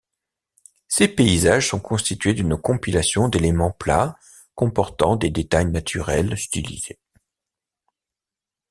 [0.87, 4.17] Ses paysages sont constitués d'une compilation d'éléments plats,
[4.55, 6.97] comportant des détails naturels stylisés.